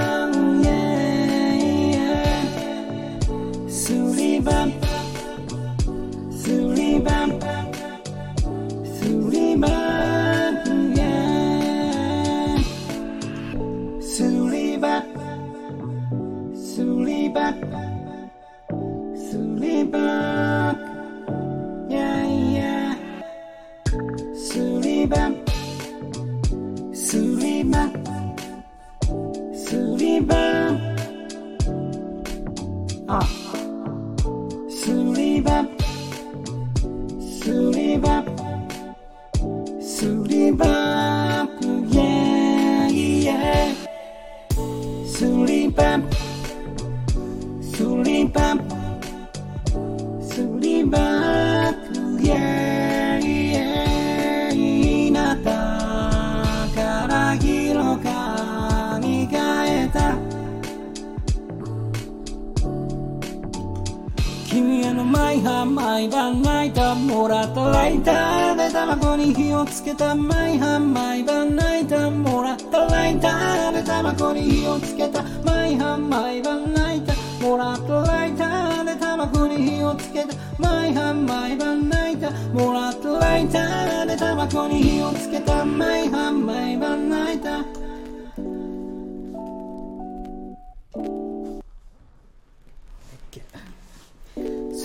[65.95, 66.93] 毎晩泣いた。
[66.93, 70.13] もらったライターでタバコに火をつけた。
[70.13, 72.09] 毎晩毎晩泣いた。
[72.09, 75.23] もらったライターでタバコに火をつけた。
[75.45, 77.13] 毎晩毎晩泣いた。
[77.41, 80.35] もらったライターでタバコに火をつけた。
[80.59, 82.29] 毎晩毎晩泣いた。
[82.31, 85.63] もらったライターでタバコに火をつけた。
[85.63, 87.74] 毎晩毎晩泣いた。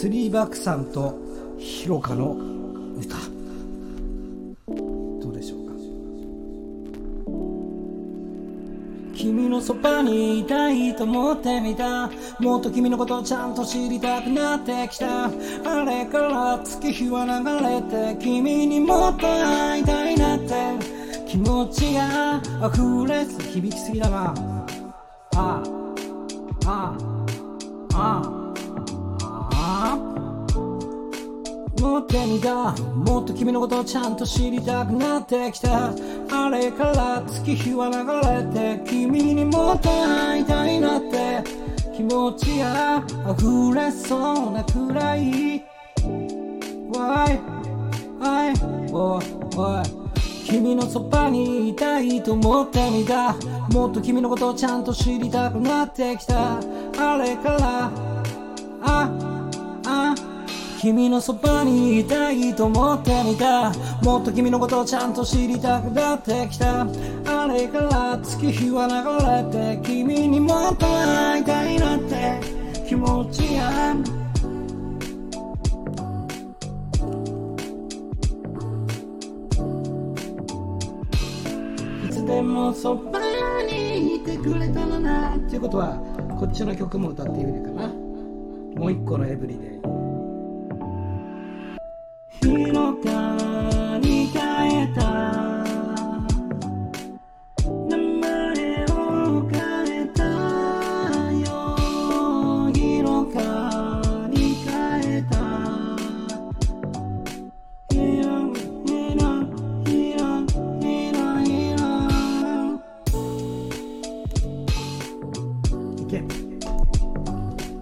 [0.00, 1.14] スリーバックさんと
[1.58, 2.34] ヒロカの
[2.96, 3.16] 歌。
[4.66, 5.74] どうでしょうか？
[9.14, 12.10] 君のそばにいたいと思ってみた。
[12.38, 15.26] もっと君のことをちゃんと知りたくなってきた。
[15.26, 15.30] あ
[15.84, 17.82] れから月日は流れ
[18.16, 20.78] て君にもっと会いたいなって。
[21.28, 24.34] 気持ちが溢れず響きすぎだな。
[25.36, 25.62] あ
[26.64, 26.96] ああ
[27.92, 27.92] あ。
[27.92, 28.39] ああ
[31.80, 35.92] 持ってみたもっと君のことをちゃんと知りたくなってきた
[36.30, 41.42] あれから月日は流れて君にもっと会いたいなって
[41.96, 43.02] 気持ちが
[43.32, 45.64] 溢れそうなくらい
[46.92, 47.40] Why?
[48.18, 48.92] Why?
[48.92, 49.24] おい
[49.56, 50.00] おい
[50.44, 53.34] 君のそばにいたいと思ってみた
[53.72, 57.90] もっと君のことをちゃんと知りたくなってきたあれから
[58.82, 59.29] あ
[60.80, 63.70] 君のそばにいたいと思ってみた。
[64.02, 66.86] もっと君のことをちゃんと知りたくなってきた。
[67.26, 72.40] あれから月日は流れて君にもっと会いたいなって。
[72.88, 73.94] 気持ちが
[82.08, 83.20] いつでもそば
[83.70, 85.36] にいてくれたらな。
[85.36, 85.98] っていうことは
[86.38, 87.88] こっちの曲も歌っているかな。
[88.76, 89.80] もう一個のエブリデイ。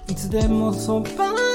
[0.09, 1.48] いつでもそば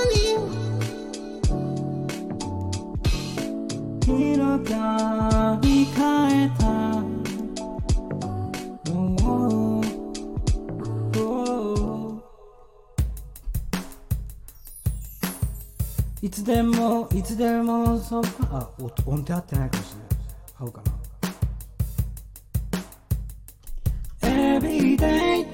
[16.83, 20.07] もいつでもそばあお音程合ってないかもしれない
[20.59, 20.91] 合うかな。
[24.21, 25.45] Every day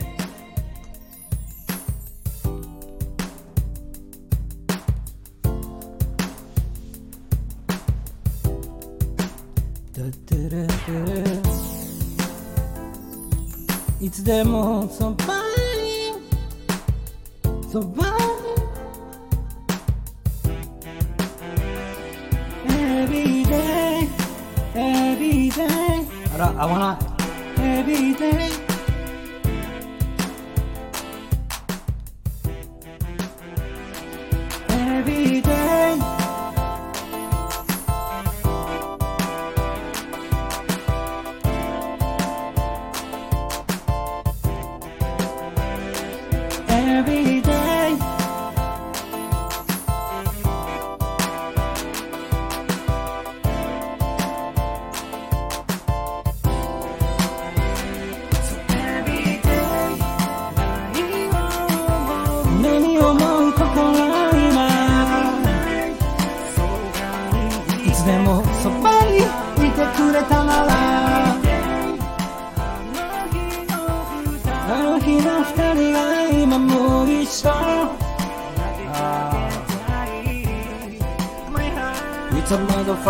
[14.01, 15.18] いつでもそば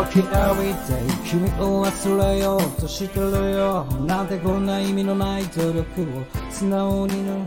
[0.09, 3.85] motherfucking everyday 君を忘れようとしてるよ。
[4.05, 4.65] なんてこん。
[4.65, 6.05] な意味のない努力を
[6.51, 7.45] 素直にの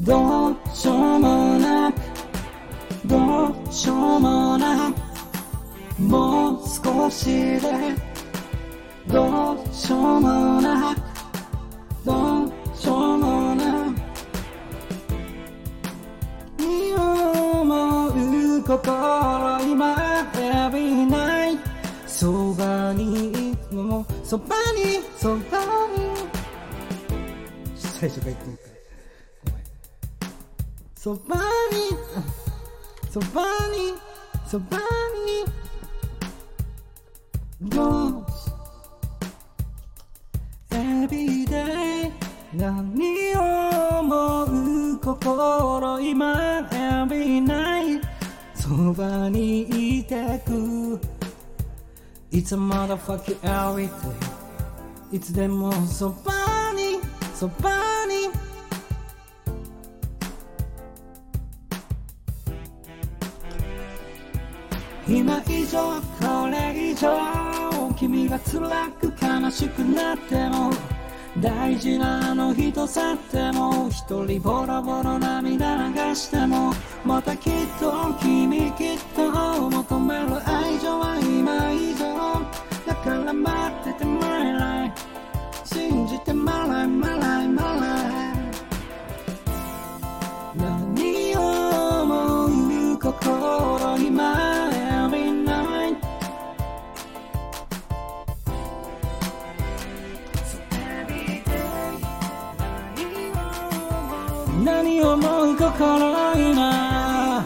[0.00, 1.96] どうしようもなく。
[3.06, 6.02] どうしようもなく。
[6.02, 7.60] もう少しで
[9.06, 11.00] どうしようもなく。
[12.04, 14.04] どうしようもなく。
[17.64, 19.93] 思う心今
[22.24, 26.00] そばにいつもそばにそばに
[27.76, 28.64] 最初から言ってみた
[29.44, 29.64] ごめん
[30.96, 31.42] そばに
[33.10, 33.92] そばに
[34.46, 34.78] そば
[37.60, 38.24] に Goes
[40.70, 42.10] Every day
[42.54, 44.44] 何を思
[44.94, 48.00] う心今 Every night
[48.54, 50.98] そばにいてく
[52.34, 56.98] It's a motherfucking every day いつでもそばに
[57.32, 57.70] そば
[58.08, 58.28] に
[65.06, 67.08] 今以上これ以上。
[67.96, 70.72] 君が辛く悲しくなっても。
[71.40, 73.88] 大事なあの人去っても。
[73.90, 76.72] 一人ボロボロ涙流しても。
[77.04, 79.30] またきっと君きっと
[79.70, 80.30] 求める
[105.78, 107.44] 思う心今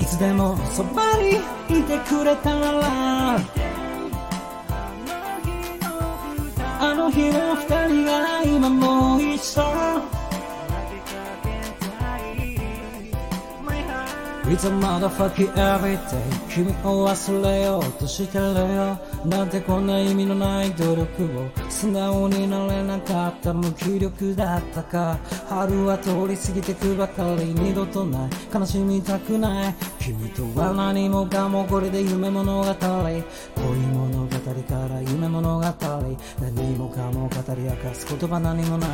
[0.00, 3.64] いつでもそばにいてくれたら。
[6.86, 9.62] あの日の二人が今もう一度
[14.46, 15.98] It's a motherfucking everyday
[16.50, 18.98] 君を忘れようとしてるよ。
[19.24, 25.18] なんてこんな意味のない努力を素直になれなかった無気力だったか。
[25.46, 28.30] 春は通り過ぎてくばかり二度とない。
[28.52, 29.74] 悲しみたくない。
[29.98, 33.22] 君とは何もかもこれで夢物語恋
[33.92, 35.64] 物語から夢物語
[36.40, 38.90] 何もかも語り明かす言葉何もない。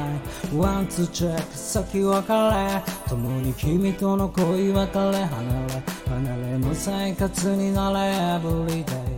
[0.57, 2.83] ワンツーチェック先別れ。
[3.09, 5.03] 共に君との恋別れ。
[5.03, 7.99] 離れ離れの生活になれ。
[8.41, 9.10] Everyday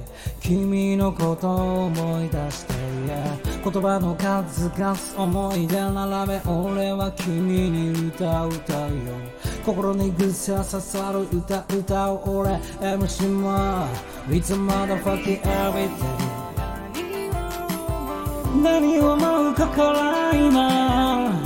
[0.43, 2.74] 君のことを思い出して
[3.62, 8.97] 言葉の数々思い出並べ俺は君に歌う歌うよ。
[9.64, 13.86] 心にぐさ刺さる歌歌う俺 MC も
[14.28, 15.88] It's a motherfucking everyday
[18.61, 21.40] 何を思う心今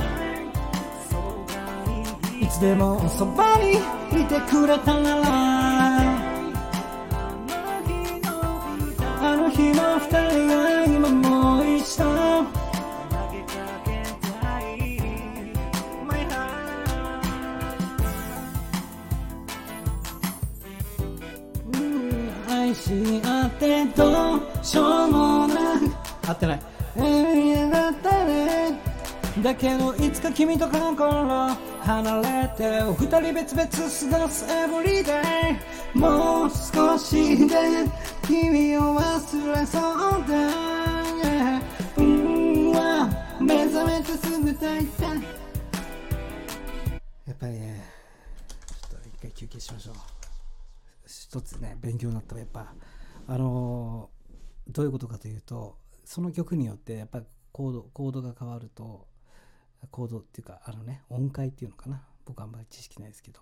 [2.41, 3.75] いつでもそばに
[4.19, 5.76] いてくれたなら。
[30.27, 35.57] か君とこの頃離れて二人別々過ごす everyday
[35.95, 37.55] もう少しで
[38.27, 39.83] 君を忘れそう
[40.27, 40.35] だ、
[41.23, 41.63] yeah
[41.99, 43.09] うんわ
[43.41, 44.87] 目覚めてすぐ抱い。
[44.87, 45.11] てや
[47.33, 47.85] っぱりね
[48.91, 49.95] ちょっと一回休憩しましょう。
[51.07, 52.75] 一つね勉強になったらやっぱ
[53.29, 57.23] あのーどういうことかというとその曲によってやっぱ
[57.53, 59.07] コードコードが変わると
[59.91, 62.03] コードっていうかあのね音階っていうのかな。
[62.25, 63.41] 僕あんまり知識ないですけど。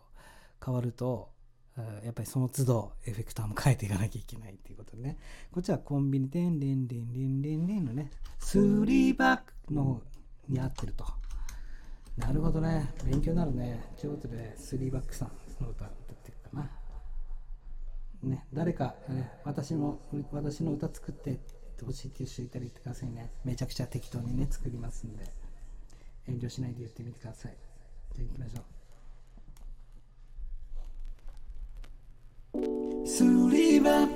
[0.64, 1.28] 変わると
[2.04, 5.18] やっぱりその都度エフェクターも変えていかなきゃいけないっていうことでね。
[5.52, 10.02] こっちはコンビニでンリンリンリンリンリンのねスリーバックの方
[10.48, 11.04] に合ってると。
[12.16, 12.94] なるほどね。
[13.04, 13.92] 勉強になるね。
[14.00, 15.32] ということでスリーバックさん
[15.62, 16.70] の歌歌ってるかな。
[18.22, 20.00] ね、誰か、ね、私も
[20.32, 21.40] 私の歌作って
[21.84, 23.32] ほしいっていう人いたら言ってくださいね。
[23.44, 25.24] めちゃくちゃ適当にね作りますんで。
[26.26, 27.56] 遠慮しないで言ってみてください。
[28.14, 28.64] じゃあ行きましょう。
[33.06, 34.08] スリーバ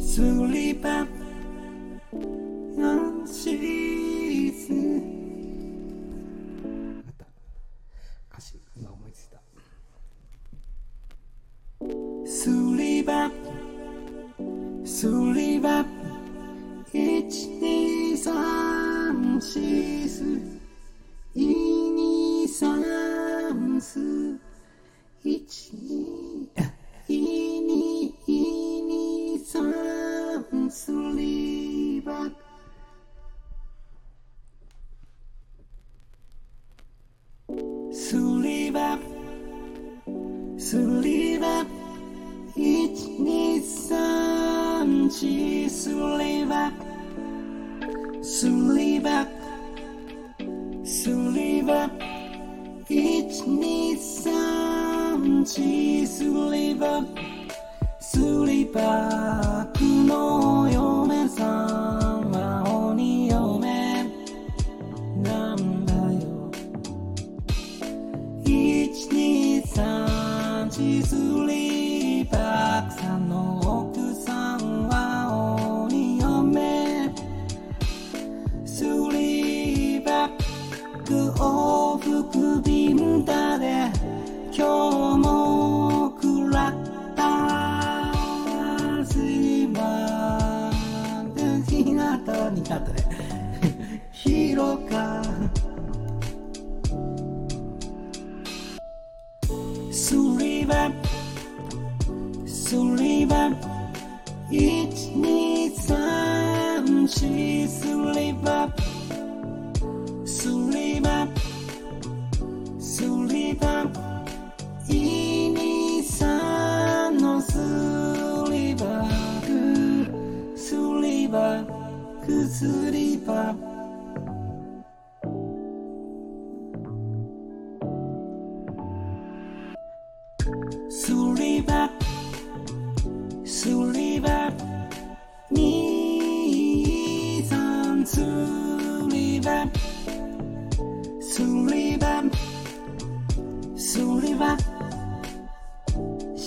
[0.00, 1.06] スリーバ
[2.76, 4.72] ナンシーズ。
[6.64, 7.26] 分かった。
[8.32, 9.40] 歌詞今思いついた。
[12.26, 13.30] スリーバ
[14.84, 15.84] スリーバ
[16.92, 19.40] 123
[20.16, 20.65] ス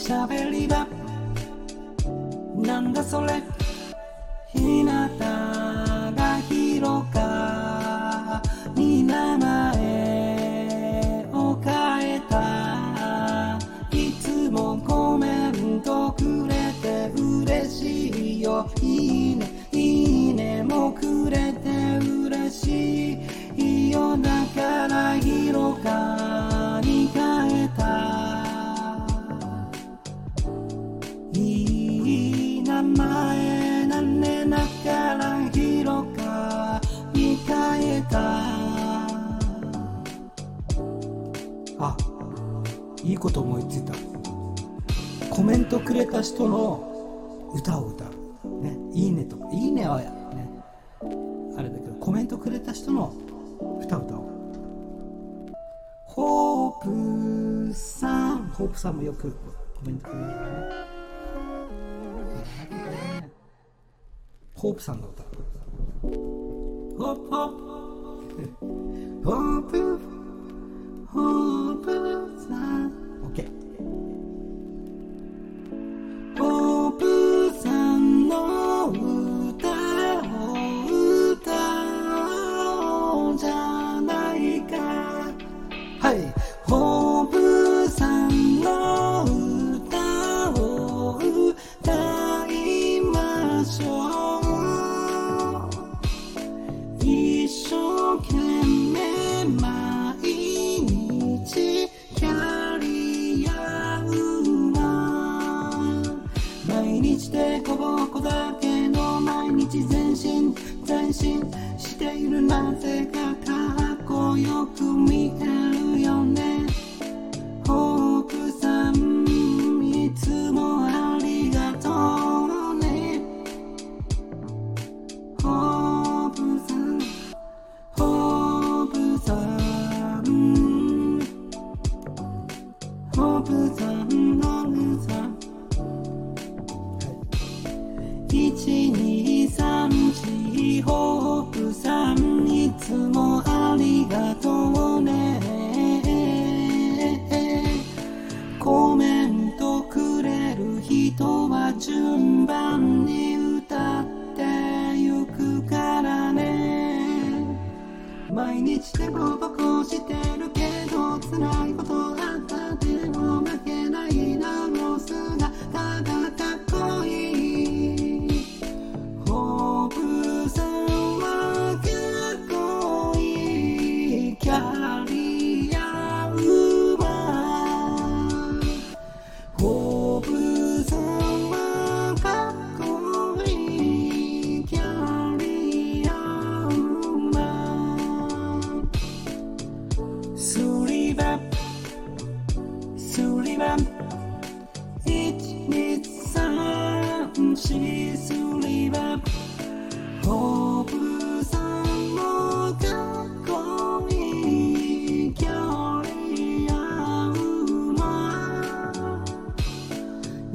[0.09, 0.87] 喋り場
[2.55, 3.58] なんだそれ。
[43.19, 43.93] こと思いついた。
[45.29, 48.09] コメントくれた人の歌を歌う、
[48.61, 49.47] ね、いいねとか。
[49.51, 50.11] いいねはね。
[51.57, 53.13] あれだけどコメントくれた人の
[53.81, 54.29] 歌を歌おう。
[56.05, 58.49] ホープさん。
[58.49, 59.37] ホープさんもよくコ
[59.85, 60.33] メントくれるね。
[64.55, 65.23] ホープさんの歌。
[66.01, 68.49] ホープホープ。
[69.23, 69.99] ホープ。
[71.07, 71.87] ホープ
[72.47, 72.88] さん。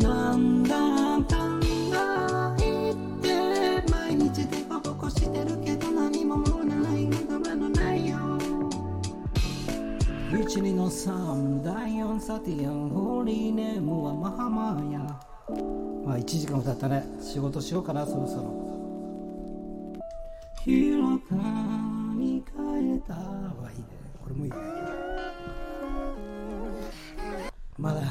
[0.05, 8.19] なんだがいて毎日でこぼこしてるけど何ももらないのないよ
[10.31, 10.91] 1の
[11.65, 14.99] 第4サティアンホーリーネームはマハマーや
[16.05, 20.03] まあ1時間経ったね仕事しようかなそろそろ
[20.65, 21.35] 広か
[22.15, 23.85] に変えたはいいね
[24.23, 24.57] これもいいね
[27.79, 28.03] まだ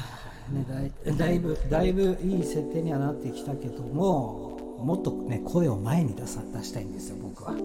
[0.50, 7.60] ねだいぶだいぶいい設定にはなってきたけどももっとね声を前に出さ出したいんですよ僕は、ね、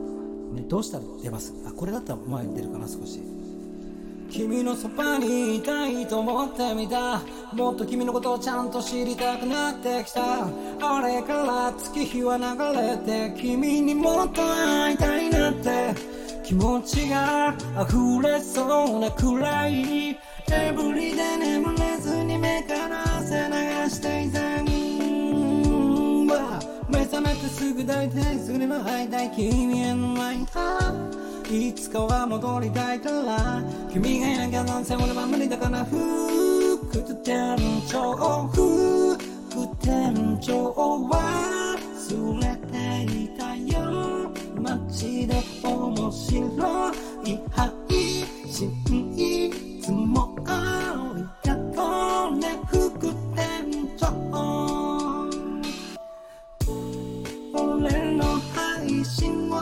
[0.67, 1.53] どうしたら出ます？
[1.67, 3.21] あこれだったら前に出るかな少し。
[4.31, 7.19] 君のそばにいたいと思ってみた。
[7.51, 10.45] もっと君のことをちゃんと知りたくなってきた。
[10.45, 12.43] あれから月日は流
[12.79, 12.95] れ
[13.31, 15.95] て君にもっと会いたいなって。
[16.43, 20.09] 気持ちが溢れそうなくらい。
[20.51, 22.18] エブリで眠れず
[27.21, 30.37] 目覚めてすぐ抱いてすぐにも会いたい君への愛
[31.51, 33.61] いつかは戻りたいから
[33.91, 35.97] 君がいなきゃなんせ俺は無理だから副
[37.23, 37.57] 店
[37.87, 39.17] 長副
[39.81, 46.91] 店長忘れていたよ街で面白
[47.25, 47.69] い配
[48.47, 48.71] 信
[49.17, 52.78] いつもありがとうね。
[59.05, 59.55] 信を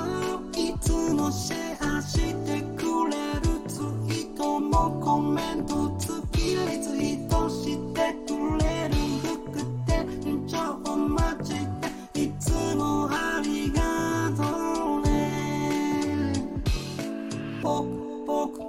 [0.54, 11.54] いつもシェアしてくれるツイートもコメント付きリツイートしてくれる副店長マジ
[12.14, 14.44] でいつもありがと
[14.98, 15.02] う。
[15.02, 16.34] ね
[17.62, 17.88] ポク
[18.26, 18.60] ポク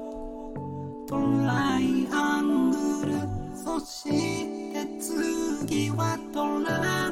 [1.08, 3.12] トライアングル
[3.56, 7.07] そして次はトラだ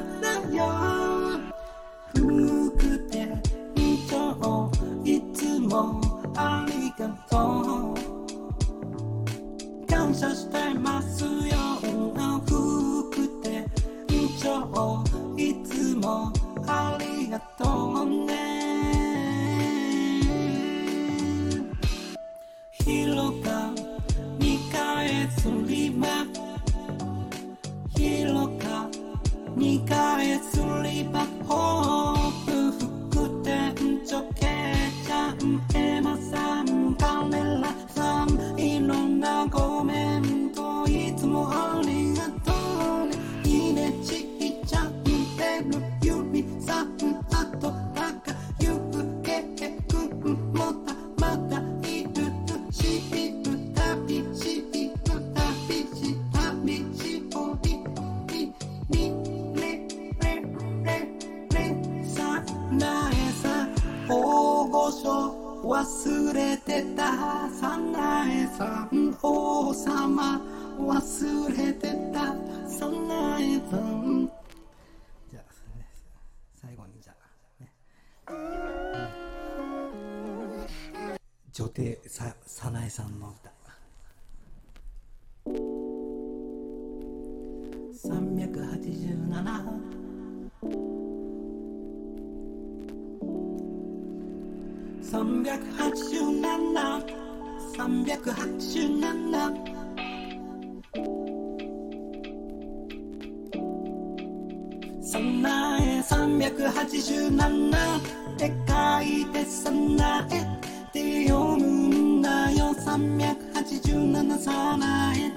[105.07, 112.75] さなえ387って書いてさなえって読むんだよ。
[112.75, 115.31] 387さなえ。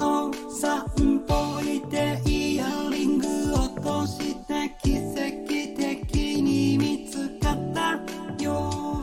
[0.00, 0.82] お散
[1.28, 8.00] 歩行ってイヤリング落として奇跡的に見つかった
[8.42, 9.02] よ。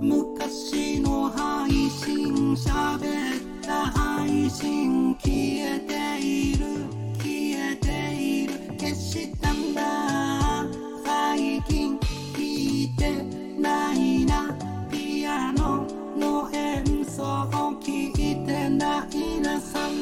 [0.00, 2.96] 昔の配信喋
[3.36, 5.19] った配信。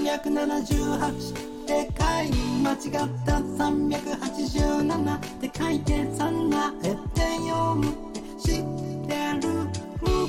[0.08, 2.32] 378って書い
[2.62, 2.80] 間違っ
[3.26, 8.64] た387って書いてさなえて読むって知っ
[9.06, 9.68] てる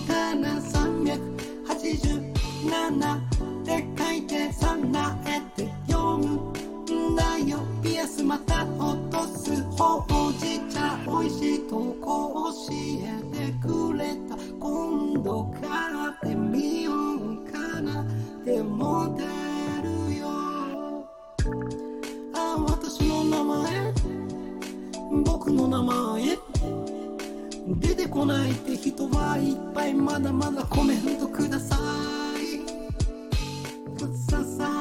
[0.06, 1.16] かな387
[3.16, 6.52] って書いてさなえて読む
[6.92, 15.70] んだよピアスまた落とすほうじ茶美味しいとこ教えてくれた今度買
[16.10, 18.06] ってみようかなっ
[18.44, 19.16] て思
[25.12, 26.38] 僕の名前。
[27.68, 29.94] 出てこないって人はいっぱい。
[29.94, 31.78] まだまだコメントくださ
[32.38, 32.60] い。
[33.98, 34.79] ください。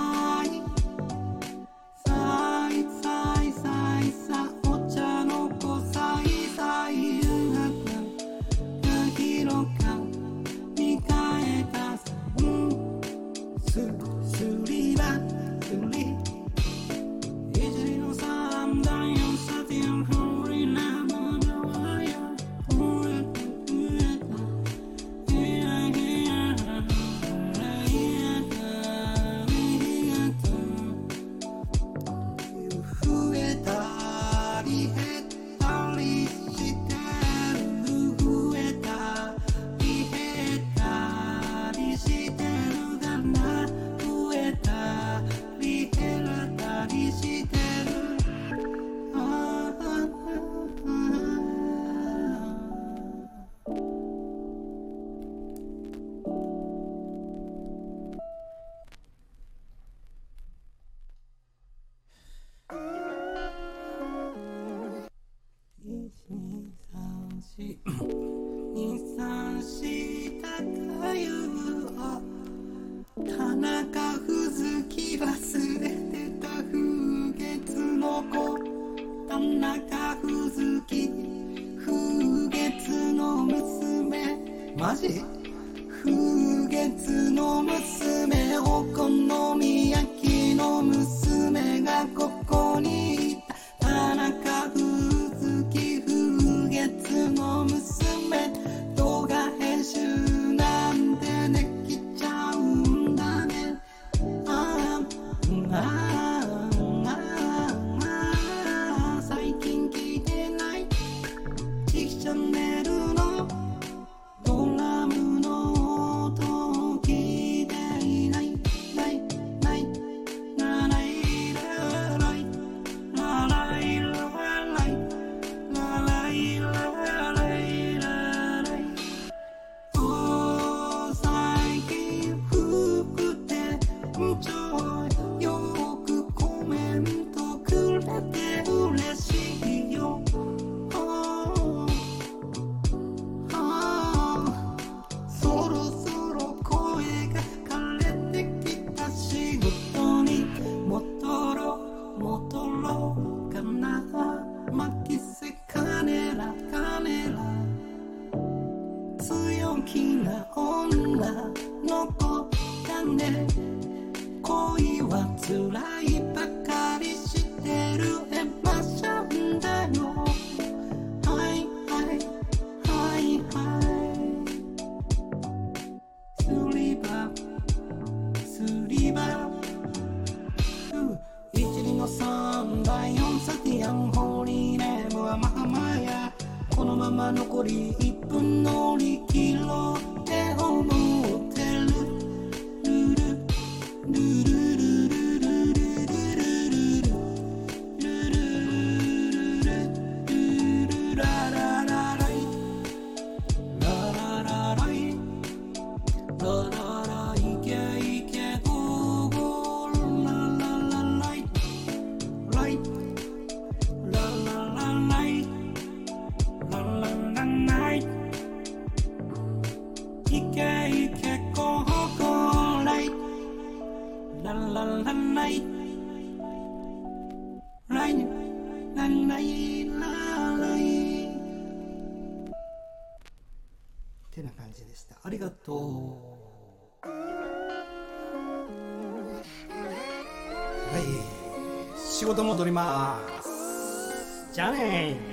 [242.39, 244.55] と戻ります。
[244.55, 245.28] じゃあね